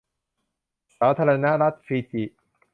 [0.97, 2.23] สาธารณรัฐฟิจิ